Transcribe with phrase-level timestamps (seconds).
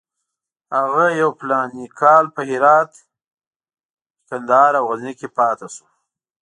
[0.77, 2.91] هغه یو فلاني کال په هرات،
[4.29, 5.85] کندهار او غزني کې پاتې شو.